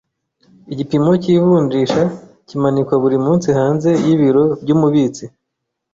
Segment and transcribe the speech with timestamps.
[0.73, 2.01] Igipimo cy’ivunjisha
[2.47, 5.25] kimanikwa buri munsi hanze y’ibiro by’umubitsi.